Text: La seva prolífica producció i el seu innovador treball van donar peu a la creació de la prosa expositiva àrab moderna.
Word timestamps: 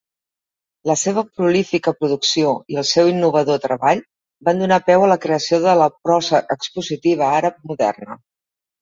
La 0.91 0.95
seva 1.01 1.23
prolífica 1.39 1.93
producció 1.99 2.55
i 2.77 2.81
el 2.83 2.89
seu 2.93 3.13
innovador 3.13 3.61
treball 3.67 4.03
van 4.51 4.65
donar 4.67 4.83
peu 4.91 5.05
a 5.07 5.13
la 5.15 5.21
creació 5.29 5.63
de 5.69 5.79
la 5.85 5.93
prosa 6.03 6.45
expositiva 6.61 7.33
àrab 7.41 7.65
moderna. 7.75 8.23